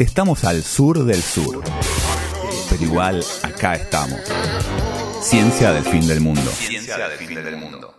[0.00, 1.62] Estamos al sur del sur.
[2.70, 4.18] Pero igual, acá estamos.
[5.20, 6.40] Ciencia del fin del mundo.
[6.40, 7.94] Ciencia del fin del mundo.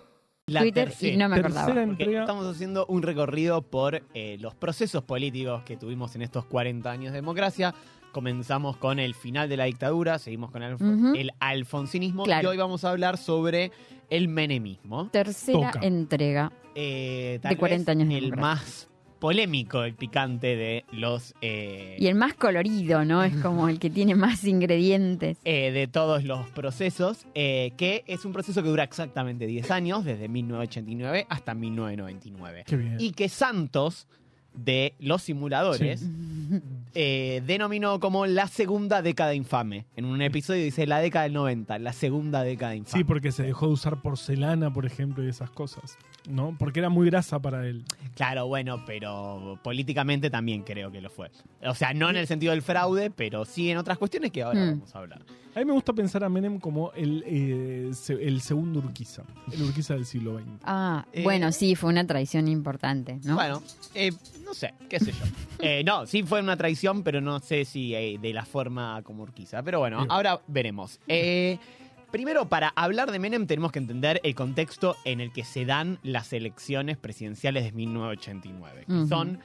[0.47, 1.17] La Twitter y tercera.
[1.17, 1.83] no me acordaba.
[1.99, 7.11] Estamos haciendo un recorrido por eh, los procesos políticos que tuvimos en estos 40 años
[7.11, 7.75] de democracia.
[8.11, 12.47] Comenzamos con el final de la dictadura, seguimos con el, alfonsinismo Claro.
[12.47, 13.71] y hoy vamos a hablar sobre
[14.09, 15.07] el menemismo.
[15.09, 15.85] Tercera Toca.
[15.85, 16.51] entrega.
[16.73, 18.41] Eh, tal De 40 vez años de el democracia.
[18.41, 18.90] más
[19.21, 23.23] polémico, el picante de los eh, Y el más colorido, ¿no?
[23.23, 25.37] Es como el que tiene más ingredientes.
[25.45, 30.03] eh, de todos los procesos, eh, que es un proceso que dura exactamente 10 años,
[30.03, 32.63] desde 1989 hasta 1999.
[32.65, 32.97] Qué bien.
[32.99, 34.07] Y que Santos,
[34.55, 36.03] de los simuladores,
[36.93, 39.85] eh, denominó como la segunda década infame.
[39.95, 42.99] En un episodio dice la década del 90, la segunda década infame.
[42.99, 45.97] Sí, porque se dejó de usar porcelana, por ejemplo, y esas cosas.
[46.29, 46.55] ¿No?
[46.59, 47.83] Porque era muy grasa para él.
[48.15, 51.31] Claro, bueno, pero políticamente también creo que lo fue.
[51.65, 54.59] O sea, no en el sentido del fraude, pero sí en otras cuestiones que ahora
[54.59, 54.69] Mm.
[54.71, 55.21] vamos a hablar.
[55.53, 59.23] A mí me gusta pensar a Menem como el, eh, el segundo Urquiza.
[59.51, 60.47] El Urquiza del siglo XX.
[60.63, 63.35] Ah, Eh, bueno, sí, fue una traición importante, ¿no?
[63.35, 63.61] Bueno,
[63.93, 64.11] eh,
[64.45, 65.17] no sé, qué sé yo.
[65.63, 69.23] Eh, no, sí fue una traición, pero no sé si eh, de la forma como
[69.23, 69.63] Urquiza.
[69.63, 70.99] Pero bueno, ahora veremos.
[71.07, 71.57] Eh,
[72.11, 75.99] primero, para hablar de Menem tenemos que entender el contexto en el que se dan
[76.03, 78.85] las elecciones presidenciales de 1989.
[78.85, 79.07] que Ujú.
[79.07, 79.39] Son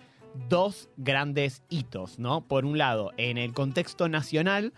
[0.48, 2.42] dos grandes hitos, ¿no?
[2.42, 4.73] Por un lado, en el contexto nacional,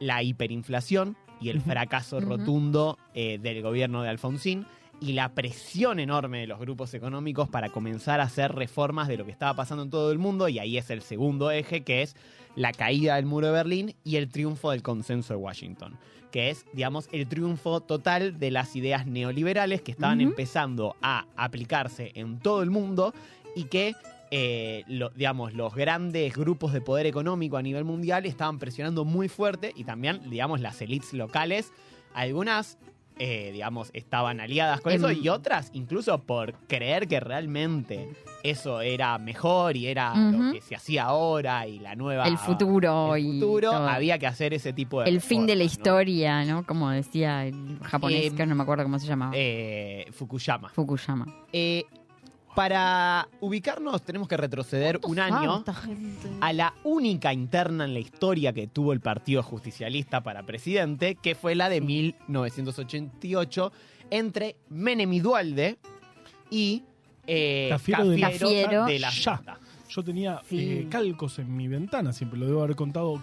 [0.00, 4.66] la hiperinflación y el fracaso rotundo eh, del gobierno de Alfonsín
[5.00, 9.24] y la presión enorme de los grupos económicos para comenzar a hacer reformas de lo
[9.24, 12.16] que estaba pasando en todo el mundo y ahí es el segundo eje que es
[12.56, 15.96] la caída del muro de Berlín y el triunfo del consenso de Washington,
[16.32, 22.10] que es, digamos, el triunfo total de las ideas neoliberales que estaban empezando a aplicarse
[22.16, 23.14] en todo el mundo
[23.54, 23.94] y que
[24.30, 29.28] eh, lo- digamos, los grandes grupos de poder económico a nivel mundial estaban presionando muy
[29.28, 31.72] fuerte y también, digamos, las élites locales,
[32.14, 32.76] algunas,
[33.18, 34.98] eh, digamos, estaban aliadas con Em.
[34.98, 38.08] eso y otras incluso por creer que realmente
[38.44, 42.28] eso era mejor y era lo que se hacía ahora y la nueva...
[42.28, 46.44] el futuro el futuro, había que hacer ese tipo de el fin de la historia,
[46.44, 46.64] ¿no?
[46.64, 49.32] Como decía el japonés, Em, que no me acuerdo cómo se llamaba.
[49.34, 50.68] Eh, Fukuyama.
[50.68, 51.26] Fukuyama.
[52.58, 55.62] Para ubicarnos tenemos que retroceder un año
[56.40, 61.36] a la única interna en la historia que tuvo el Partido Justicialista para presidente, que
[61.36, 63.72] fue la de 1988,
[64.10, 65.78] entre Menem y Dualde
[66.50, 66.82] y
[67.28, 68.86] eh, Cafiero de la- Cafiero.
[68.86, 69.10] de la.
[69.88, 70.58] Yo tenía Sí.
[70.58, 73.22] eh, calcos en mi ventana, siempre lo debo haber contado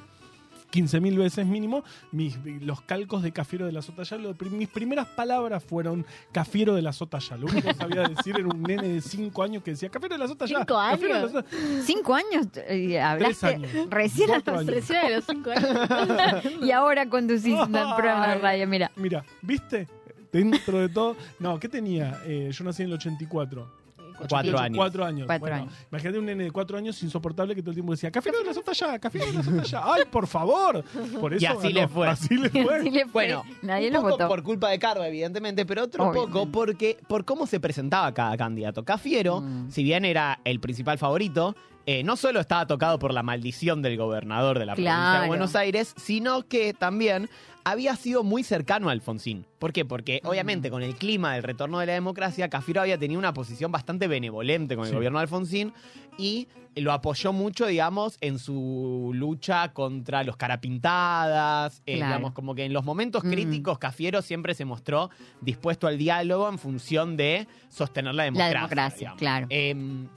[0.71, 1.83] 15.000 veces mínimo.
[2.11, 4.03] Mis, los calcos de Cafiero de la Sota
[4.51, 7.37] mis primeras palabras fueron Cafiero de la Sota ya.
[7.37, 10.19] Lo único que sabía decir era un nene de 5 años que decía Cafiero de
[10.19, 10.59] la Sota ya.
[10.59, 11.31] ¿Cinco años?
[11.31, 11.45] Sota".
[11.83, 12.47] ¿Cinco años?
[12.67, 13.71] eh, hablaste años.
[13.89, 14.73] recién Cuatro años.
[14.73, 16.43] Recién de los cinco años.
[16.61, 18.91] y ahora conducís un programa de radio, mira.
[18.95, 19.87] Mira, ¿viste?
[20.31, 21.15] Dentro de todo.
[21.39, 22.21] No, ¿qué tenía?
[22.25, 23.84] Eh, yo nací en el 84.
[24.29, 24.77] Cuatro años.
[24.77, 25.25] Cuatro años.
[25.25, 25.73] Cuatro Bueno, años.
[25.91, 28.53] Imagínate un nene de cuatro años insoportable que todo el tiempo decía, Cafiero de la
[28.53, 29.81] Sota ya, Cafiero de la Sota ya.
[29.93, 30.83] ¡Ay, por favor!
[31.19, 32.07] Por eso Y así le fue.
[32.07, 32.77] Así le fue.
[32.79, 33.11] Así le fue.
[33.25, 34.27] Bueno, nadie un lo poco votó.
[34.27, 36.31] por culpa de Carva, evidentemente, pero otro Obviamente.
[36.33, 38.83] poco porque por cómo se presentaba cada candidato.
[38.83, 39.69] Cafiero, Mm.
[39.71, 41.55] si bien era el principal favorito,
[41.87, 45.27] eh, no solo estaba tocado por la maldición del gobernador de la provincia de.
[45.27, 47.29] Buenos Aires, sino que también
[47.67, 49.45] había sido muy cercano a Alfonsín.
[49.59, 49.83] ¿Por qué?
[49.85, 50.27] Porque Mm.
[50.27, 54.07] obviamente con el clima del retorno de la democracia, Cafiero había tenido una posición bastante
[54.07, 54.95] benevolente con el Sí.
[54.95, 55.73] gobierno de Alfonsín
[56.17, 62.07] y lo apoyó mucho, digamos, en su lucha contra los carapintadas, eh, Claro.
[62.13, 63.31] digamos, como que en los momentos Mm.
[63.31, 65.09] críticos Cafiero siempre se mostró
[65.41, 68.57] dispuesto al diálogo en función de sostener la La democracia.
[68.59, 69.19] democracia, digamos.
[69.19, 69.47] claro.
[69.49, 70.07] Em,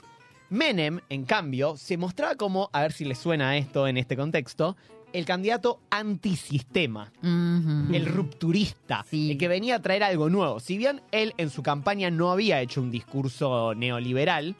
[0.50, 4.76] Menem, en cambio, se mostraba como, a ver si les suena esto en este contexto,
[5.12, 9.32] el candidato antisistema, el rupturista, Sí.
[9.32, 10.60] el que venía a traer algo nuevo.
[10.60, 14.54] Si bien él en su campaña no había hecho un discurso neoliberal,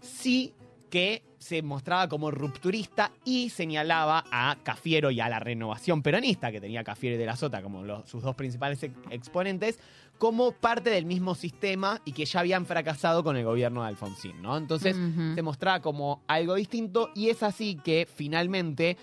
[0.00, 0.54] sí
[0.90, 6.60] que se mostraba como rupturista y señalaba a Cafiero y a la renovación peronista que
[6.60, 9.78] tenía Cafiero y de la Sota como los- sus dos principales ex- exponentes
[10.18, 14.42] como parte del mismo sistema y que ya habían fracasado con el gobierno de Alfonsín,
[14.42, 14.58] ¿no?
[14.58, 14.94] Entonces
[15.34, 18.98] se mostraba como algo distinto y es así que finalmente,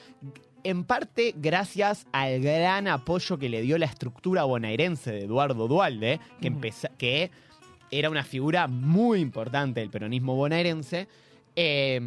[0.69, 6.19] en parte gracias al gran apoyo que le dio la estructura bonaerense de Eduardo Dualde,
[6.41, 6.53] que,
[6.97, 7.31] que
[7.89, 11.07] era una figura muy importante del peronismo bonaerense,
[11.55, 12.01] eh,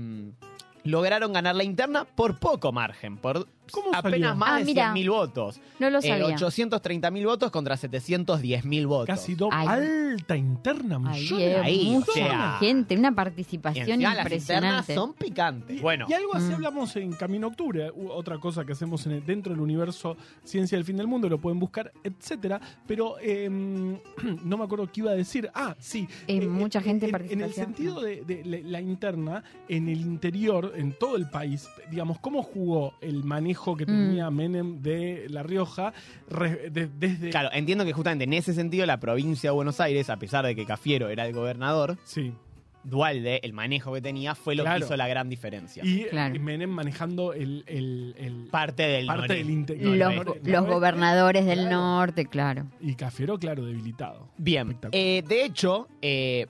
[0.85, 4.35] lograron ganar la interna por poco margen, por ¿Cómo apenas salió?
[4.37, 4.93] más Ah, de mira.
[4.95, 5.61] 100.000 votos.
[5.79, 6.27] No lo Eh, sabía.
[6.37, 9.07] 830.000 votos contra 710.000 votos.
[9.07, 9.51] Casi dos.
[9.53, 9.69] Ay.
[10.11, 11.57] Alta interna, Ahí, millones.
[11.63, 12.57] ahí, mucha o sea.
[12.61, 14.95] gente, una Y participación encima las internas impresionante.
[14.95, 15.81] son picantes.
[15.81, 16.55] Bueno, Y algo así Mm.
[16.55, 20.17] hablamos en Camino a Octubre, u- otra cosa que hacemos en el- dentro del universo
[20.45, 22.61] Ciencia del Fin del Mundo, lo pueden buscar, etcétera.
[22.87, 23.49] Pero eh,
[24.45, 25.51] no me acuerdo qué iba a decir.
[25.55, 26.09] Ah, sí.
[26.27, 27.49] Eh, mucha gente en, en participación.
[27.49, 32.19] el sentido de, de la- la interna, en el interior, en todo el país, digamos,
[32.19, 33.87] ¿cómo jugó el manejo que Mm.
[33.87, 35.93] tenía Menem de La Rioja
[36.29, 37.31] re- de- desde...
[37.31, 40.55] claro, entiendo que justamente en ese sentido la provincia de Buenos Aires, a pesar de
[40.57, 42.33] que Cafiero era el gobernador, Sí.
[42.83, 44.79] Dualde, el manejo que tenía, fue lo Claro.
[44.81, 45.85] que hizo la gran diferencia.
[45.85, 46.41] Y Claro.
[46.41, 47.63] Menem manejando el...
[47.67, 49.99] el- el- parte del parte del
[50.45, 51.77] Los, gobernadores del Claro.
[51.77, 52.67] norte, claro.
[52.81, 54.29] Y Cafiero, claro, debilitado.
[54.39, 56.47] Bien, eh, de hecho, eh,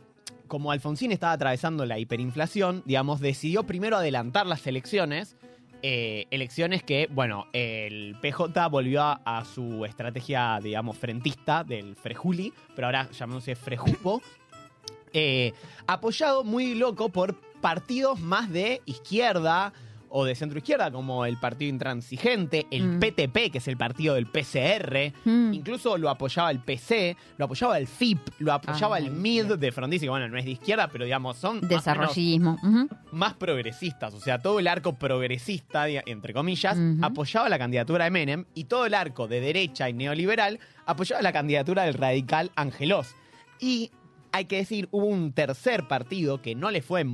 [0.46, 5.36] como Alfonsín estaba atravesando la hiperinflación, digamos, decidió primero adelantar las elecciones.
[5.82, 12.88] Eh, elecciones que, bueno, el PJ volvió a, su estrategia, digamos, frentista del Frejuli, pero
[12.88, 14.22] ahora llamándose Frejupo,
[15.12, 15.52] eh,
[15.86, 19.72] apoyado muy loco por partidos más de izquierda
[20.10, 23.00] o de centro izquierda, como el Partido Intransigente, el Mm.
[23.00, 25.54] PTP, que es el partido del PCR, Mm.
[25.54, 30.06] Incluso lo apoyaba el PC, lo apoyaba el FIP, lo apoyaba el MID de Frondizi,
[30.06, 32.58] que bueno, no es de izquierda, pero digamos, son más, menos Desarrollismo.
[32.62, 32.88] ujú.
[33.12, 34.14] más progresistas.
[34.14, 38.86] O sea, todo el arco progresista, entre comillas, apoyaba la candidatura de Menem y todo
[38.86, 43.14] el arco de derecha y neoliberal apoyaba la candidatura del radical Angelos.
[43.60, 43.90] Y
[44.32, 47.04] hay que decir, hubo un tercer partido que no le fue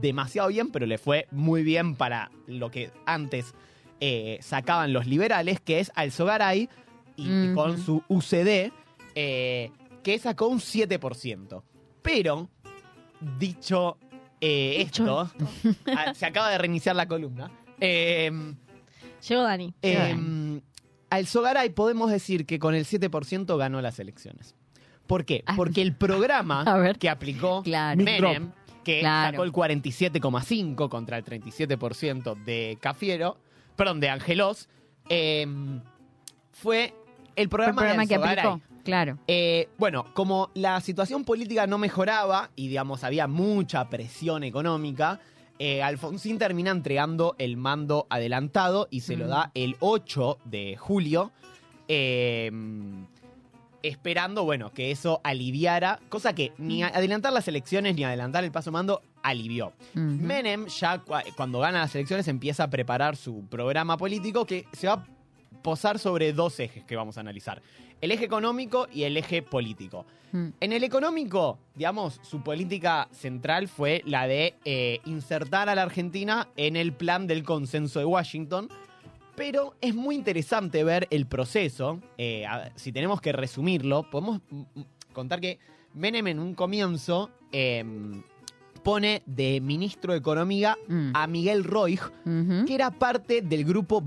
[0.00, 3.54] demasiado bien, pero le fue muy bien para lo que antes
[4.00, 6.68] eh, sacaban los liberales, que es Alzogaray,
[7.16, 8.72] y, con su UCD,
[9.14, 9.70] eh,
[10.02, 11.62] que sacó un 7%.
[12.02, 12.48] Pero,
[13.38, 13.98] dicho
[14.40, 15.32] eh, Dicho esto,
[15.96, 17.50] ah, se acaba de reiniciar la columna.
[17.80, 18.30] Eh,
[19.26, 19.72] Llegó Dani.
[19.80, 20.60] eh,
[21.08, 24.54] Alzogaray podemos decir que con el 7% ganó las elecciones.
[25.06, 25.44] ¿Por qué?
[25.46, 25.54] Ah.
[25.56, 26.64] Porque el programa
[26.98, 28.02] que aplicó Claro.
[28.02, 28.52] Menem,
[28.84, 29.32] que Claro.
[29.32, 33.36] sacó el 47,5 contra el 37% de Cafiero,
[33.76, 34.68] perdón, de Angelos,
[35.08, 35.46] eh,
[36.52, 36.94] fue el Fue
[37.36, 38.60] el programa, programa de que aplicó.
[38.84, 39.18] Claro.
[39.26, 45.20] Eh, bueno, como la situación política no mejoraba y, digamos, había mucha presión económica,
[45.58, 49.28] eh, Alfonsín termina entregando el mando adelantado y se lo Mm.
[49.28, 51.32] da el 8 de julio,
[51.88, 52.50] eh,
[53.88, 56.86] esperando, bueno, que eso aliviara, cosa que ni Mm.
[56.94, 59.72] adelantar las elecciones ni adelantar el paso mando alivió.
[59.94, 60.00] Ujú.
[60.00, 64.86] Menem ya cua- cuando gana las elecciones empieza a preparar su programa político que se
[64.86, 65.06] va a
[65.62, 67.62] posar sobre dos ejes que vamos a analizar.
[68.00, 70.04] El eje económico y el eje político.
[70.32, 70.48] Mm.
[70.60, 76.48] En el económico, digamos, su política central fue la de eh, insertar a la Argentina
[76.56, 78.68] en el plan del consenso de Washington.
[79.36, 82.00] Pero es muy interesante ver el proceso.
[82.18, 84.40] Eh, a- si tenemos que resumirlo, podemos
[85.12, 85.58] contar que
[85.94, 88.22] Menem en un comienzo em,
[88.82, 91.10] pone de ministro de Economía Mm.
[91.14, 92.00] a Miguel Roig,
[92.66, 94.00] que era parte del grupo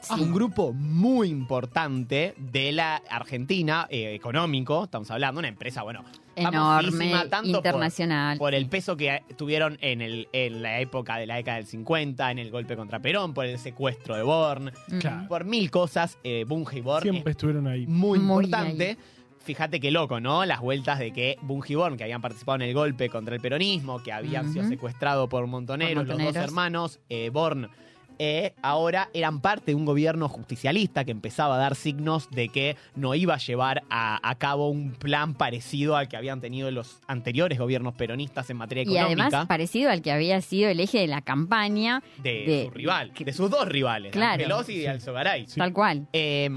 [0.00, 0.22] Bunge-Born.
[0.22, 6.04] Un grupo muy importante de la Argentina, eh, económico, estamos hablando, una empresa, bueno,
[6.34, 6.54] Enorme,
[6.90, 8.38] famosísima, tanto por- internacional.
[8.38, 12.30] por el peso que tuvieron en, el, en la época de la década del 50,
[12.30, 14.70] en el golpe contra Perón, por el secuestro de Born.
[15.00, 15.28] Claro.
[15.28, 17.86] por mil cosas, eh, Bunge y Born Siempre estuvieron ahí.
[17.86, 18.96] muy, Muy importante.
[19.38, 20.44] Fíjate qué loco, ¿no?
[20.44, 23.40] Las vueltas de que Bunge y Born, que habían participado en el golpe contra el
[23.40, 27.68] peronismo, que habían sido secuestrados por montoneros, Por los dos hermanos, eh, Born,
[28.18, 32.76] eh, ahora eran parte de un gobierno justicialista que empezaba a dar signos de que
[32.94, 36.98] no iba a llevar a, a cabo un plan parecido al que habían tenido los
[37.06, 40.98] anteriores gobiernos peronistas en materia Y económica además parecido al que había sido el eje
[41.00, 44.42] de la campaña, de, de- su rival, de sus dos rivales, Claro.
[44.42, 44.86] Y Sí.
[44.86, 45.46] Alzogaray.
[45.46, 45.58] Sí.
[45.58, 46.06] tal cual.
[46.12, 46.48] Eh,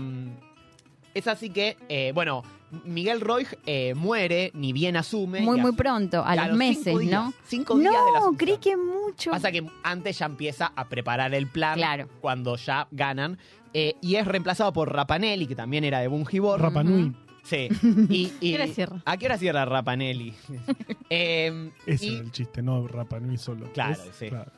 [1.20, 2.44] es así que, eh, bueno,
[2.86, 5.42] Miguel Roig eh, muere, ni bien asume.
[5.42, 7.34] Muy, muy pronto, a los meses, cinco días, ¿no?
[7.46, 9.32] Cinco días de la No, creí que mucho.
[9.32, 12.08] Pasa que antes ya empieza a preparar el plan Claro.
[12.22, 13.38] cuando ya ganan.
[13.74, 16.60] eh, y es reemplazado por Rapanelli, que también era de Bungibor.
[16.60, 17.14] Rapa Nui.
[17.44, 17.68] sí.
[18.10, 19.02] Y, y- ¿Qué hora cierra?
[19.06, 20.34] ¿A qué hora cierra Rapanelli?
[21.10, 23.72] Eh, Ese y- era el chiste, no Rapa Nui solo.
[23.74, 24.30] Claro, sí.
[24.30, 24.52] Claro.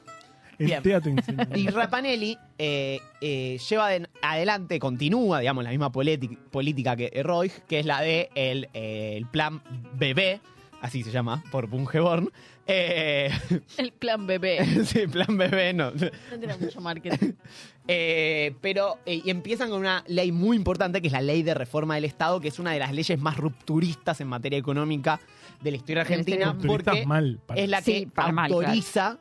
[0.65, 0.83] Bien.
[0.83, 1.47] TEA te enseña.
[1.55, 7.51] Y Rapanelli eh, eh, lleva de- adelante, continúa, digamos, la misma politi- política que Roig,
[7.67, 9.61] que es la de el, eh, el plan
[9.97, 10.39] BB,
[10.81, 12.29] así se llama, por Bungeborn.
[12.67, 13.29] Eh,
[13.77, 14.63] El plan bebé.
[14.85, 15.91] sí, plan BB, no.
[15.91, 17.33] No tiene mucho marketing.
[17.87, 21.55] Eh, pero eh, y empiezan con una ley muy importante, que es la ley de
[21.55, 25.19] reforma del Estado, que es una de las leyes más rupturistas en materia económica
[25.61, 27.39] de la historia De la historia argentina, porque mal.
[27.45, 28.67] para- es la Sí, que para mal, claro.
[28.67, 29.17] autoriza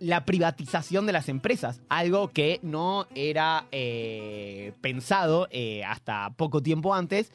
[0.00, 6.94] la privatización de las empresas, algo que no era eh, pensado eh, hasta poco tiempo
[6.94, 7.32] antes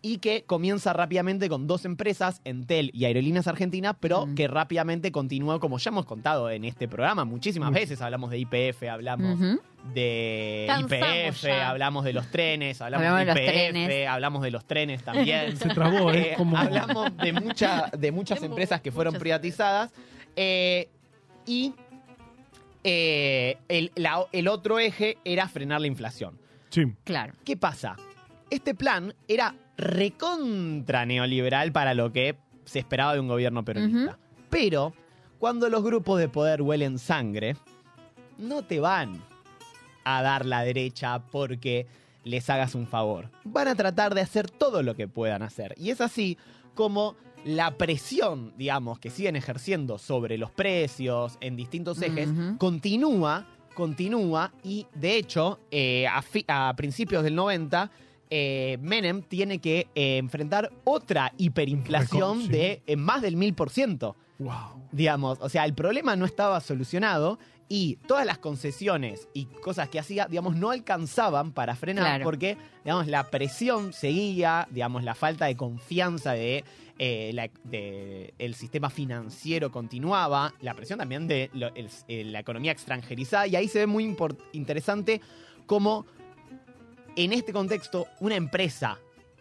[0.00, 4.34] y que comienza rápidamente con dos empresas, Entel y Aerolíneas Argentinas, pero Mm.
[4.36, 8.84] que rápidamente continuó, como ya hemos contado en este programa, muchísimas veces hablamos de IPF,
[8.88, 9.40] hablamos
[9.92, 14.08] de IPF, hablamos de los trenes, hablamos, Hablamos de IPF, trenes.
[14.08, 15.56] hablamos de los trenes también.
[15.58, 16.32] Se trabó, ¿eh?
[16.32, 16.56] Eh, Como...
[16.56, 19.20] Hablamos de, mucha- de muchas empresas que fueron muchas.
[19.20, 19.92] privatizadas.
[20.36, 20.88] eh,
[21.44, 21.72] y
[22.90, 26.38] eh, el, la- el otro eje era frenar la inflación.
[26.70, 26.82] Sí.
[27.04, 27.34] Claro.
[27.44, 27.96] ¿Qué pasa?
[28.50, 34.18] Este plan era recontra neoliberal para lo que se esperaba de un gobierno peronista.
[34.50, 34.94] Pero
[35.38, 37.56] cuando los grupos de poder huelen sangre,
[38.38, 39.22] no te van
[40.04, 41.86] a dar la derecha porque
[42.24, 43.30] les hagas un favor.
[43.44, 45.74] Van a tratar de hacer todo lo que puedan hacer.
[45.76, 46.38] Y es así
[46.74, 52.28] como la presión, digamos, que siguen ejerciendo sobre los precios en distintos ejes,
[52.58, 57.90] continúa, continúa y de hecho, eh, a, principios del 90,
[58.30, 62.48] eh, Menem tiene que eh, enfrentar otra hiperinflación sí.
[62.48, 64.86] de más del 1000% Wow.
[64.92, 69.98] digamos, o sea, el problema no estaba solucionado y todas las concesiones y cosas que
[69.98, 72.24] hacía, digamos, no alcanzaban para frenar Claro.
[72.24, 76.64] porque, digamos, la presión seguía, digamos, la falta de confianza de,
[76.98, 82.40] eh, la- de- el sistema financiero continuaba, la presión también de lo- el- eh, la
[82.40, 84.16] economía extranjerizada y ahí se ve muy
[84.52, 85.20] interesante
[85.66, 86.06] cómo
[87.16, 88.98] en este contexto una empresa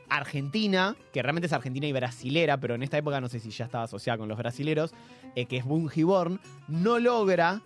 [0.10, 3.66] argentina, que realmente es argentina y brasilera, pero en esta época no sé si ya
[3.66, 4.94] estaba asociada con los brasileros,
[5.36, 7.62] eh, que es Bungiborn, no logra,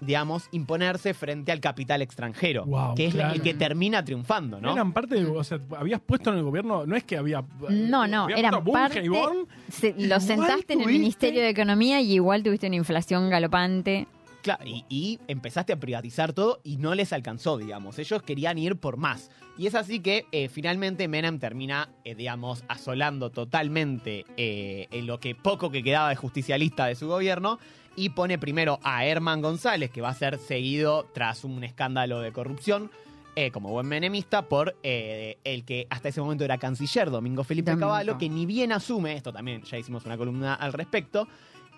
[0.00, 3.34] digamos, imponerse frente al capital extranjero, Wow, que es claro.
[3.34, 4.72] el que termina triunfando, ¿no?
[4.72, 7.42] Eran parte, de- o sea, habías puesto en el gobierno, no es que había...
[7.70, 10.86] No, no, habías eran puesto a Bunge parte- y Born, Se- lo sentaste en el
[10.88, 14.06] Ministerio de Economía y igual tuviste una inflación galopante.
[14.42, 17.98] Claro, y, y empezaste a privatizar todo y no les alcanzó, digamos.
[17.98, 19.30] Ellos querían ir por más.
[19.56, 25.18] Y es así que eh, finalmente Menem termina, eh, digamos, asolando totalmente eh, en lo
[25.18, 27.58] que poco que quedaba de justicialista de su gobierno
[27.96, 32.32] y pone primero a Herman González, que va a ser seguido tras un escándalo de
[32.32, 32.90] corrupción.
[33.36, 37.72] eh, como buen menemista, por eh, el que hasta ese momento era canciller, Domingo Felipe
[37.72, 37.88] Domingo.
[37.88, 41.26] Cavallo, que ni bien asume, esto también ya hicimos una columna al respecto,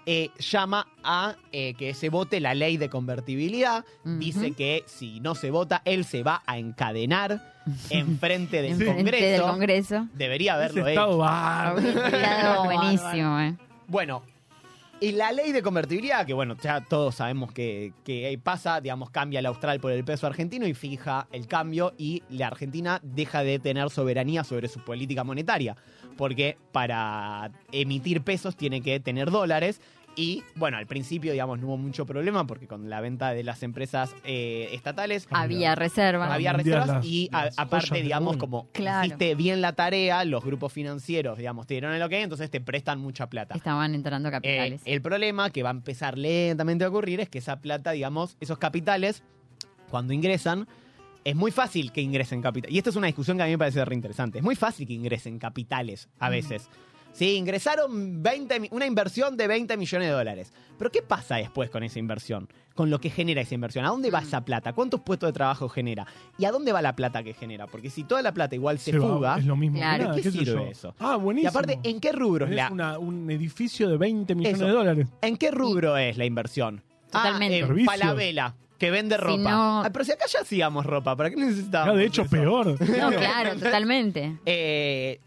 [0.05, 3.85] eh, llama a eh, que se vote la ley de convertibilidad.
[4.05, 7.41] Dice que si no se vota, él se va a encadenar
[7.89, 9.27] en frente del Enfrente Congreso.
[9.27, 10.09] del Congreso.
[10.15, 11.07] Debería haberlo hecho.
[12.11, 13.57] Quedado buenísimo, eh.
[13.89, 14.23] Bueno,
[14.99, 19.41] y la ley de convertibilidad, que bueno, ya todos sabemos que, que pasa, digamos, cambia
[19.41, 23.59] el austral por el peso argentino y fija el cambio y la Argentina deja de
[23.59, 25.77] tener soberanía sobre su política monetaria,
[26.17, 29.83] porque para emitir pesos tiene que tener dólares.
[30.19, 33.63] Y bueno, al principio, digamos, no hubo mucho problema porque con la venta de las
[33.63, 36.33] empresas eh, estatales Había reserva.
[36.33, 39.05] había reservas las- y a- aparte, digamos, como Claro.
[39.07, 42.99] hiciste bien la tarea, los grupos financieros, digamos, te dieron el ok, entonces te prestan
[42.99, 43.55] mucha plata.
[43.57, 44.81] Estaban entrando Eh, capitales.
[44.87, 48.57] el problema que va a empezar lentamente a ocurrir es que esa plata, digamos, esos
[48.57, 49.23] capitales,
[49.91, 50.67] cuando ingresan,
[51.25, 52.75] es muy fácil que ingresen capitales.
[52.75, 54.39] Y esta es una discusión que a mí me parece re interesante.
[54.39, 56.71] Es muy fácil que ingresen capitales a veces.
[57.17, 60.53] Sí, ingresaron 20, mi- una inversión de 20 millones de dólares.
[60.79, 62.47] Pero ¿qué pasa después con esa inversión?
[62.75, 63.87] Con lo que genera esa inversión.
[63.87, 64.25] ¿A dónde va Mm.
[64.25, 64.75] esa plata?
[64.75, 66.07] ¿Cuántos puestos de trabajo genera?
[66.39, 67.67] ¿Y a dónde va la plata que genera?
[67.69, 69.39] Porque si toda la plata igual se, Se va, fuga...
[69.39, 69.79] es lo mismo.
[69.79, 70.05] Claro.
[70.05, 70.59] Nada, ¿Qué qué sirve yo.
[70.67, 70.95] eso?
[70.99, 71.49] Ah, Y buenísimo.
[71.51, 74.67] aparte, ¿en qué rubro es la, una- un edificio de 20 millones Eso.
[74.67, 75.09] de dólares.
[75.23, 76.83] ¿En qué rubro es la inversión?
[77.11, 77.63] Totalmente.
[77.63, 77.95] Ah, Servicios.
[77.99, 79.39] Falabella, que vende Si ropa.
[79.51, 82.31] no- Ah, pero si acá ya hacíamos ropa, ¿para qué necesitábamos Ah, de hecho, eso?
[82.31, 82.67] peor.
[82.79, 84.37] No, claro, totalmente.
[84.45, 85.19] Eh,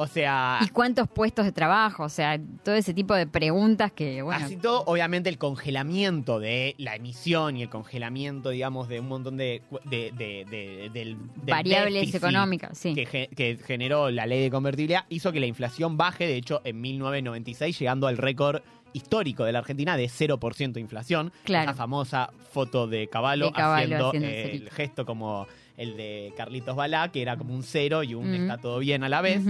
[0.00, 2.04] o sea, ¿Y cuántos puestos de trabajo?
[2.04, 6.74] O sea, todo ese tipo de preguntas que, bueno, así todo, obviamente el congelamiento de
[6.78, 11.16] la emisión y el congelamiento, digamos, de un montón de, de, de- de- del,
[11.46, 12.94] variables económicas, sí.
[12.94, 17.78] Que generó la ley de convertibilidad hizo que la inflación baje, de hecho, en 1996,
[17.78, 21.32] llegando al récord histórico de la Argentina de 0% de inflación.
[21.44, 21.70] Claro.
[21.70, 27.22] Esa famosa foto de Caballo, haciendo, eh, el gesto como el de Carlitos Balá, que
[27.22, 29.40] era como un cero y un está todo bien a la vez.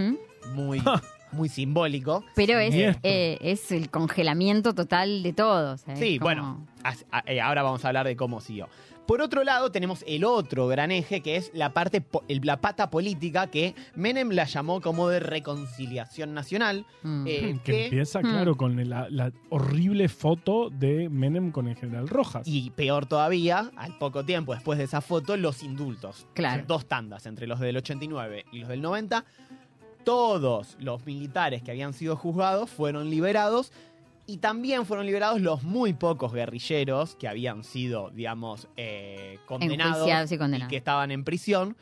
[0.55, 0.81] Muy,
[1.33, 2.25] muy simbólico.
[2.35, 5.75] Pero es, eh, es el congelamiento total de todo.
[5.75, 6.67] o sea, Sí, como- bueno,
[7.27, 8.69] eh, ahora vamos a hablar de cómo siguió.
[9.11, 13.49] Por otro lado, tenemos el otro gran eje, que es la parte, la pata política,
[13.49, 16.87] que Menem la llamó como de reconciliación nacional.
[17.03, 17.27] Mm.
[17.27, 18.31] Eh, que que- empieza, Hmm.
[18.31, 22.47] claro, con la, la horrible foto de Menem con el general Rojas.
[22.47, 26.29] Y peor todavía, al poco tiempo después de esa foto, los indultos.
[26.35, 26.63] Claro.
[26.69, 29.25] Dos tandas, entre los del 89 y los del 90.
[30.05, 33.73] Todos los militares que habían sido juzgados fueron liberados
[34.27, 40.67] Y también fueron liberados los muy pocos guerrilleros que habían sido, digamos, eh, condenados y
[40.69, 41.77] que estaban en prisión.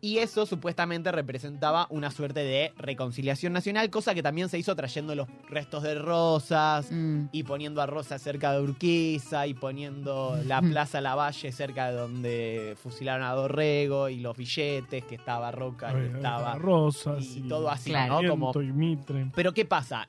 [0.00, 5.14] Y eso supuestamente representaba una suerte de reconciliación nacional, cosa que también se hizo trayendo
[5.14, 7.28] los restos de Rosas Mm.
[7.32, 10.60] y poniendo a Rosas cerca de Urquiza y poniendo la.
[10.60, 16.16] Plaza Lavalle cerca de donde fusilaron a Dorrego y los billetes que estaba Roca y
[16.16, 16.54] estaba...
[16.56, 18.20] Rosas y todo así, Claro.
[18.20, 18.28] ¿no?
[18.28, 20.06] Como- Viento y Mitre, Pero ¿qué pasa?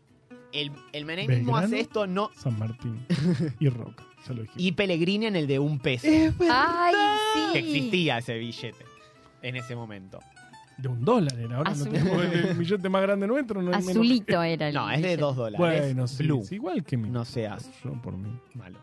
[0.62, 1.58] El, el menemismo Belgrano.
[1.68, 2.32] hace esto no...
[2.36, 3.06] San Martín
[3.60, 4.04] y Roca.
[4.28, 4.62] Ya lo dijiste.
[4.64, 6.08] Y Pellegrini en el de un peso.
[6.50, 6.94] ¡Ay,
[7.34, 7.40] sí!
[7.54, 8.86] que existía ese billete
[9.42, 10.20] en ese momento.
[10.78, 11.58] De un dólar era.
[11.58, 11.86] Ahora Azul.
[11.86, 13.62] no tenemos el, el billete más grande nuestro.
[13.62, 15.22] No hay menos- Azulito era el No, es de billete.
[15.22, 15.58] dos dólares.
[15.60, 16.44] Bueno, sí, Blue.
[16.44, 17.10] sí, igual que mi.
[17.10, 18.30] No seas Yo por mí.
[18.56, 18.80] malo.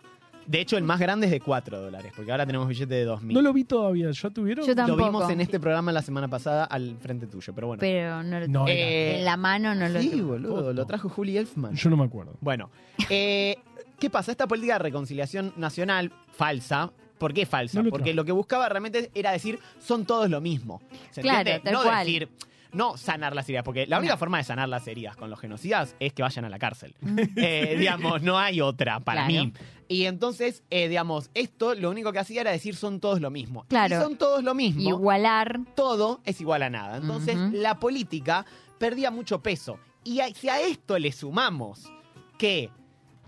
[0.46, 3.32] De hecho, el más grande es de 4 dólares, porque ahora tenemos billete de 2.000.
[3.32, 4.10] No lo vi todavía.
[4.10, 4.64] ¿Ya tuvieron?
[4.66, 5.04] Yo Lo tampoco.
[5.04, 7.80] vimos en este programa la semana pasada al frente tuyo, pero bueno.
[7.80, 10.22] Pero no lo No, era- Eh, En la mano no lo sí, tuve.
[10.22, 11.74] boludo, lo trajo Juli Elfman.
[11.74, 12.34] Yo no me acuerdo.
[12.40, 12.70] Bueno,
[13.08, 13.56] eh,
[13.98, 14.30] ¿qué pasa?
[14.32, 16.90] Esta política de reconciliación nacional falsa.
[17.18, 17.78] ¿Por qué falsa?
[17.78, 18.16] No lo Porque trajo.
[18.16, 20.82] lo que buscaba realmente era decir, son todos lo mismo.
[21.12, 21.62] ¿Se Claro, entiende?
[21.64, 22.04] tal no cual.
[22.04, 22.28] decir,
[22.72, 25.94] no sanar las heridas, porque la única forma de sanar las heridas con los genocidas
[26.00, 26.94] es que vayan a la cárcel.
[27.36, 29.44] Eh, digamos, no hay otra para Claro.
[29.46, 29.52] mí.
[29.88, 33.66] Y entonces, eh, digamos, esto lo único que hacía era decir son todos lo mismo.
[33.68, 33.96] Claro.
[33.96, 35.60] Y son todos lo mismo Igualar.
[35.74, 36.96] todo es igual a nada.
[36.96, 38.46] Entonces, la política
[38.78, 39.78] perdía mucho peso.
[40.02, 41.92] Y si a esto le sumamos
[42.38, 42.70] que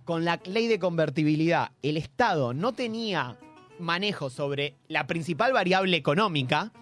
[0.05, 3.37] con la ley de convertibilidad el Estado no tenía
[3.79, 6.73] manejo sobre la principal variable económica,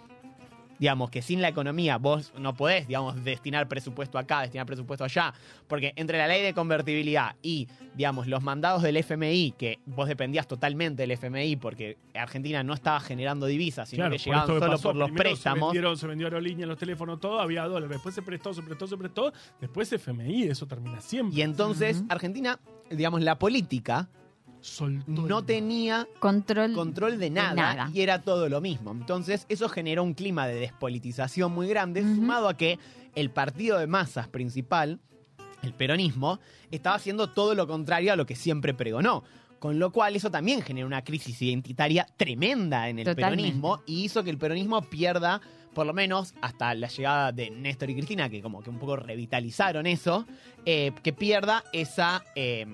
[0.83, 5.33] digamos que sin la economía vos no podés, digamos, destinar presupuesto acá, destinar presupuesto allá,
[5.69, 10.49] porque entre la ley de convertibilidad y, digamos, los mandados del FMI, que vos dependías
[10.49, 14.73] totalmente del FMI porque Argentina no estaba generando divisas, sino Claro, que llegaban que solo
[14.73, 15.61] pasó, por los primero préstamos.
[15.61, 17.91] Se, vendieron, se vendió aerolínea, los teléfonos, todo, había dólares.
[17.91, 19.33] Después se prestó, se prestó, se prestó.
[19.61, 21.39] Después FMI, eso termina siempre.
[21.39, 22.03] Y entonces.
[22.09, 22.59] Argentina,
[22.91, 24.09] digamos, la política
[24.63, 26.73] Soltó no el- tenía Control.
[26.73, 27.91] control de nada, nada.
[27.93, 28.93] y era todo lo mismo.
[28.93, 32.79] Entonces eso generó un clima de despolitización muy grande, sumado a que
[33.15, 35.01] el partido de masas principal,
[35.63, 36.39] el peronismo,
[36.71, 39.25] estaba haciendo todo lo contrario a lo que siempre pregonó.
[39.59, 43.43] Con lo cual eso también generó una crisis identitaria tremenda en el Totalmente.
[43.43, 45.41] peronismo y hizo que el peronismo pierda,
[45.73, 48.97] por lo menos hasta la llegada de Néstor y Cristina, que como que un poco
[48.97, 50.27] revitalizaron eso,
[50.67, 52.67] eh, que pierda esa, eh,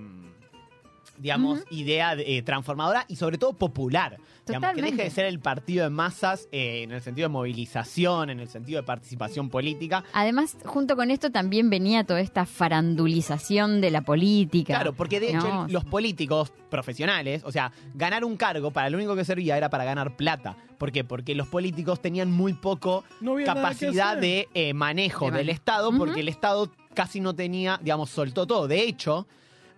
[1.18, 4.18] digamos, idea de- eh, transformadora y sobre todo popular.
[4.46, 8.30] Digamos, que deje de ser el partido de masas eh, en el sentido de movilización,
[8.30, 10.04] en el sentido de participación política.
[10.14, 14.74] Además, junto con esto también venía toda esta farandulización de la política.
[14.74, 18.96] Claro, porque de hecho No, los políticos profesionales, o sea, ganar un cargo para lo
[18.98, 20.56] único que servía era para ganar plata.
[20.78, 21.04] ¿Por qué?
[21.04, 25.92] Porque los políticos tenían muy poco No capacidad de eh, manejo De del man- Estado,
[25.96, 28.66] porque el Estado casi no tenía, digamos, soltó todo.
[28.68, 29.26] De hecho,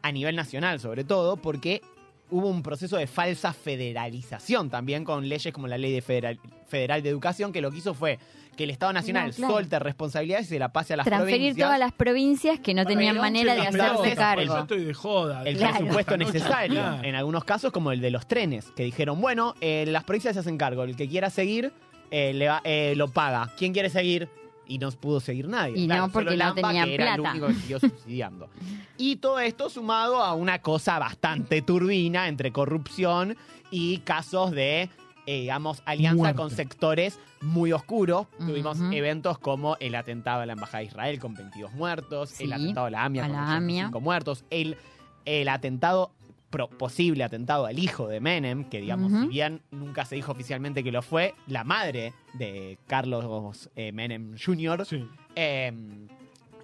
[0.03, 1.83] a nivel nacional sobre todo, porque
[2.31, 7.03] hubo un proceso de falsa federalización también con leyes como la ley de federal, federal
[7.03, 8.19] de educación, que lo que hizo fue
[8.57, 9.53] que el Estado Nacional No, claro.
[9.55, 11.67] suelte responsabilidades y se la pase a las transferir provincias.
[11.67, 14.45] todas las provincias que no tenían manera de hacerse cargo.
[14.45, 15.43] Yo estoy de joda.
[15.45, 15.79] el Claro.
[15.79, 16.81] presupuesto necesario.
[16.81, 17.03] claro.
[17.05, 20.41] En algunos casos, como el de los trenes, que dijeron, bueno, eh, las provincias se
[20.41, 21.73] hacen cargo, el que quiera seguir
[22.11, 23.51] eh, le va- eh, lo paga.
[23.57, 24.29] ¿Quién quiere seguir?
[24.71, 25.77] Y no pudo seguir nadie.
[25.77, 28.49] Y no, porque solo no que era el único que siguió subsidiando.
[28.97, 33.37] y todo esto sumado a una cosa bastante turbina entre corrupción
[33.73, 34.89] y casos de,
[35.27, 36.37] eh, digamos, alianza Muerte.
[36.37, 38.29] con sectores muy oscuros.
[38.39, 42.87] Tuvimos eventos como el atentado a la Embajada de Israel con 22 muertos, el atentado
[42.87, 44.01] a la AMIA a con la 85 AMIA.
[44.01, 44.77] muertos, el,
[45.25, 46.13] el atentado,
[46.51, 50.91] posible atentado al hijo de Menem, que digamos, si bien nunca se dijo oficialmente que
[50.93, 54.85] lo fue, la madre de Carlos eh, Menem Jr.
[54.85, 55.07] Sí.
[55.37, 55.73] eh,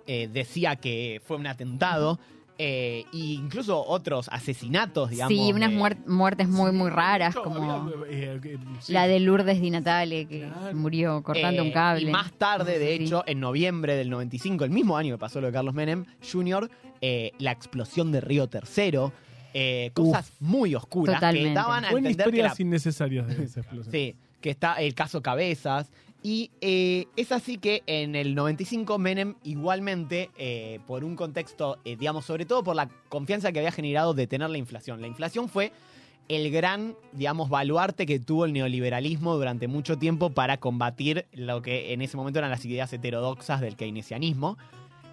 [0.08, 2.18] eh, decía que fue un atentado.
[2.58, 5.30] eh, e incluso otros asesinatos, digamos.
[5.36, 8.94] sí, unas muer- muertes muy, muy raras, Yo como había, eh, eh, sí.
[8.94, 10.74] la de Lourdes Di Natale, que Claro.
[10.74, 12.08] murió cortando Eh, un cable.
[12.08, 13.04] Y más tarde, de Sí.
[13.04, 16.70] hecho, en noviembre del 95, el mismo año que pasó lo de Carlos Menem Jr.,
[17.02, 19.12] eh, la explosión de Río Tercero,
[19.58, 23.60] eh, cosas muy oscuras que daban a Buenas entender que historias la- innecesarias de esa
[23.60, 23.90] explosión.
[23.92, 25.90] Sí, que está el caso Cabezas.
[26.22, 31.96] Y eh, es así que en el 95 Menem igualmente, eh, por un contexto, eh,
[31.96, 35.00] digamos, sobre todo por la confianza que había generado de tener la inflación.
[35.00, 35.72] La inflación fue
[36.28, 41.92] el gran, digamos, baluarte que tuvo el neoliberalismo durante mucho tiempo para combatir lo que
[41.92, 44.58] en ese momento eran las ideas heterodoxas del keynesianismo.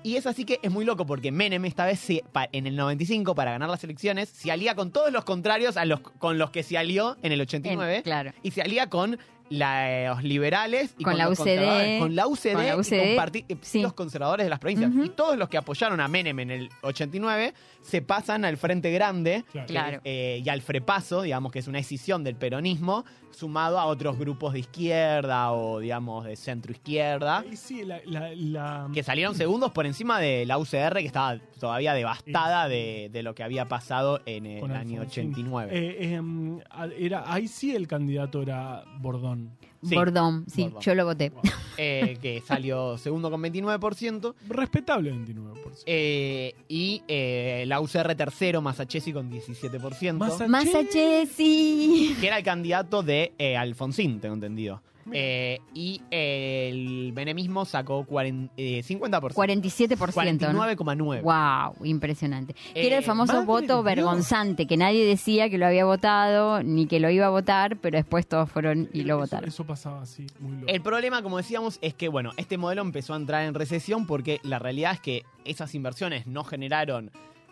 [0.03, 3.35] Y es así que es muy loco porque Menem esta vez se- en el 95
[3.35, 6.61] para ganar las elecciones se alía con todos los contrarios a los con los que
[6.63, 8.33] se alió en el 89 En- claro.
[8.43, 9.17] y se alía con
[9.57, 11.99] la- los liberales y Con la los UCD, conservadores.
[11.99, 13.81] con la UCD, con la y UCD, con parti- eh, sí.
[13.81, 14.91] los conservadores de las provincias.
[15.03, 19.43] Y todos los que apoyaron a Menem en el 89 se pasan al Frente Grande
[19.51, 19.67] Claro.
[19.67, 19.95] que Claro.
[19.97, 24.17] es, eh, y al Frepaso, digamos que es una escisión del peronismo, sumado a otros
[24.17, 27.39] grupos de izquierda o, digamos, de centro izquierda.
[27.39, 31.37] Ahí sí, la, la- la- Que salieron segundos por encima de la UCR, que estaba
[31.63, 35.27] todavía devastada de, de lo que había pasado en el con año Alfonsín.
[35.29, 35.71] 89.
[35.73, 39.51] Eh, em, a- era, ahí sí el candidato era Bordón.
[39.81, 39.95] Sí.
[39.95, 40.81] Bordón, sí, Bordón.
[40.81, 41.31] yo lo voté.
[41.75, 44.35] Eh, que salió segundo con 29%.
[44.47, 45.83] Respetable 29%.
[45.87, 50.13] eh, y eh, la UCR tercero, Masachesi con 17%.
[50.19, 52.15] Masa- Masachesi.
[52.21, 54.83] que era el candidato de eh, Alfonsín, tengo entendido.
[55.11, 59.33] Eh, y el menemismo sacó 40, eh, 50%.
[59.33, 60.51] 47%.
[60.53, 60.59] ¿no?
[60.63, 61.21] 49,9%.
[61.23, 62.53] Wow, impresionante.
[62.73, 66.63] Que era Eh, el famoso madre voto vergonzante, que nadie decía que lo había votado
[66.63, 69.49] ni que lo iba a votar, pero después todos fueron y lo Eso- votaron.
[69.49, 70.65] Eso pasaba así, muy loco.
[70.67, 74.39] El problema, como decíamos, es que bueno, este modelo empezó a entrar en recesión porque
[74.43, 77.11] la realidad es que esas inversiones no generaron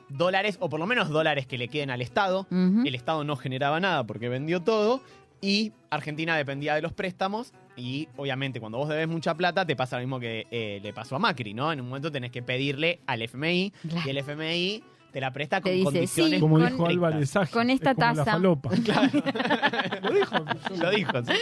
[0.09, 2.45] dólares, o por lo menos dólares que le queden al Estado.
[2.51, 5.01] El Estado no generaba nada porque vendió todo.
[5.41, 7.51] Y Argentina dependía de los préstamos.
[7.75, 11.15] Y obviamente, cuando vos debes mucha plata, te pasa lo mismo que eh, le pasó
[11.15, 11.71] a Macri, ¿no?
[11.73, 13.73] En un momento tenés que pedirle al FMI.
[13.89, 14.01] Claro.
[14.05, 16.33] Y el FMI te la presta Te con dice, condiciones.
[16.35, 18.31] sí, Como con- dijo Álvarez con esta es como la tasa.
[18.33, 18.69] falopa.
[20.03, 20.35] Lo dijo.
[20.81, 21.33] Lo dijo, sí.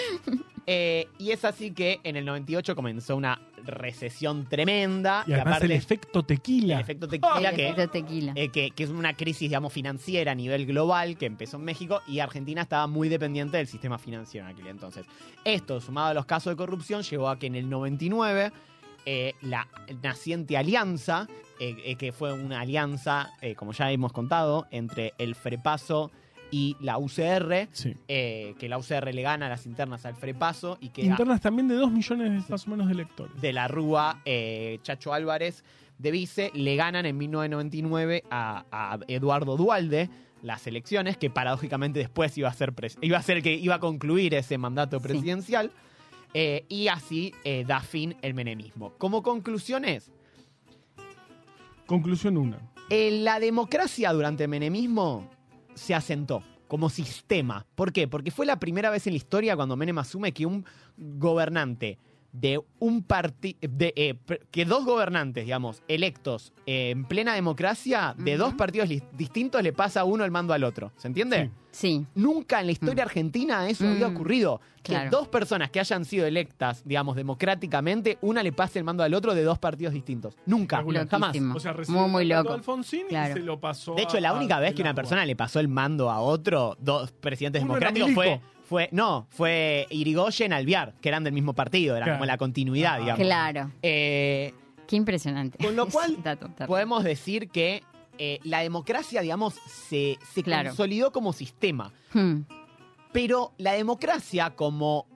[0.66, 5.24] Eh, y es así que en el 98 comenzó una recesión tremenda.
[5.28, 6.76] Y además el efecto tequila.
[6.76, 8.34] el efecto tequila, El que, efecto tequila.
[8.36, 12.02] eh, que, que es una crisis, digamos, financiera a nivel global que empezó en México
[12.08, 15.06] y Argentina estaba muy dependiente del sistema financiero en aquel entonces.
[15.46, 18.52] Esto, sumado a los casos de corrupción, llevó a que en el 99
[19.06, 19.68] eh, la
[20.04, 21.28] naciente alianza,
[21.60, 26.12] eh, eh, que fue una alianza, eh, como ya hemos contado, entre el Frepaso
[26.52, 27.94] y la UCR, Sí.
[28.08, 31.76] eh, que la UCR le gana las internas al Frepaso y que Internas también de
[31.76, 33.40] 2 millones más o menos de electores.
[33.40, 35.64] de la Rúa, eh, Chacho Álvarez
[35.98, 40.10] de Vice, le ganan en 1999 a, a Eduardo Dualde
[40.42, 43.80] las elecciones, que paradójicamente después iba a ser, iba a ser el que iba a
[43.80, 45.04] concluir ese mandato Sí.
[45.04, 45.72] presidencial.
[46.34, 47.34] eh, y así
[47.66, 48.94] da fin el menemismo.
[49.00, 50.12] Como conclusiones,
[51.86, 52.58] Conclusión 1.
[52.90, 55.28] eh, la democracia durante el menemismo
[55.80, 57.66] se asentó como sistema.
[57.76, 58.08] ¿Por qué?
[58.08, 60.66] Porque fue la primera vez en la historia cuando Menem asume que un
[60.98, 61.98] gobernante
[62.32, 63.58] de un partido,
[64.52, 70.04] que dos gobernantes, digamos, electos eh, en plena democracia, de dos partidos distintos le pasa
[70.04, 70.92] uno el mando al otro.
[70.98, 71.46] ¿Se entiende?
[71.46, 71.52] Sí.
[71.72, 74.60] Sí, Nunca en la historia argentina eso había Mm, ocurrido.
[74.82, 75.12] Que claro.
[75.12, 79.36] dos personas que hayan sido electas, digamos, democráticamente, una le pase el mando al otro
[79.36, 80.36] de dos partidos distintos.
[80.48, 81.08] Nunca, Loquísimo.
[81.10, 81.38] jamás.
[81.56, 82.50] O sea, Muy, muy loco.
[82.50, 83.32] de Alfonsín Claro.
[83.36, 85.36] y se lo pasó De hecho, la a- única a vez que una persona le
[85.36, 88.42] pasó el mando a otro, dos presidentes Uno democráticos, fue.
[88.70, 88.88] Fue.
[88.92, 92.20] No, fue Irigoyen Alviar, que eran del mismo partido, era Claro.
[92.20, 93.00] como la continuidad, Ah.
[93.00, 93.20] digamos.
[93.26, 93.72] claro.
[93.82, 94.54] Eh,
[94.88, 95.58] Qué impresionante.
[95.64, 96.18] Con lo cual,
[96.68, 97.84] podemos decir que
[98.18, 99.54] eh, la democracia, digamos,
[99.88, 100.70] se, se Claro.
[100.70, 101.92] consolidó como sistema.
[102.14, 102.42] Hmm,
[103.12, 105.08] Pero la democracia como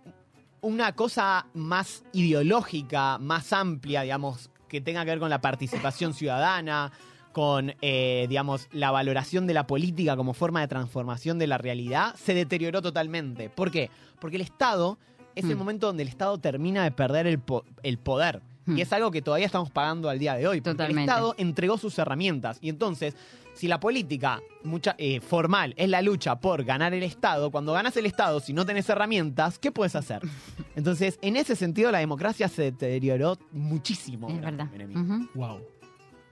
[0.62, 6.92] una cosa más ideológica, más amplia, digamos, que tenga que ver con la participación ciudadana,
[7.34, 12.16] con, eh, digamos, la valoración de la política como forma de transformación de la realidad,
[12.16, 13.50] se deterioró totalmente.
[13.50, 13.90] ¿Por qué?
[14.22, 14.98] Porque el Estado
[15.36, 15.60] es el Hmm.
[15.60, 18.42] momento donde el Estado termina de perder el, po- el poder.
[18.66, 18.78] Hmm.
[18.78, 20.62] Y es algo que todavía estamos pagando al día de hoy.
[20.62, 21.12] Porque el Totalmente.
[21.12, 22.60] Estado entregó sus herramientas.
[22.62, 23.16] Y entonces,
[23.56, 27.98] si la política mucha, eh, formal es la lucha por ganar el Estado, cuando ganas
[27.98, 30.22] el Estado, si no tenés herramientas, ¿qué puedes hacer?
[30.76, 34.30] Entonces, en ese sentido, la democracia se deterioró muchísimo.
[34.30, 34.68] es verdad.
[34.96, 35.28] Ujú,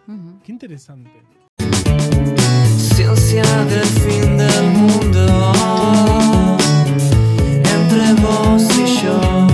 [0.07, 1.11] Qué interesante.
[2.77, 5.53] Ciencia del fin del mundo
[7.63, 9.50] entre vos y yo.